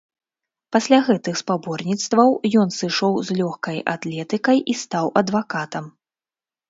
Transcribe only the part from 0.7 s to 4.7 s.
Пасля гэтых спаборніцтваў ён сышоў з лёгкай атлетыкай